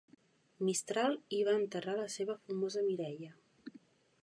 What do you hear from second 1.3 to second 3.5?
hi va enterrar la seva famosa Mireia.